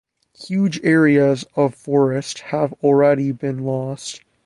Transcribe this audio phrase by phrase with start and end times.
[0.47, 4.21] Huge areas of forest have already been lost.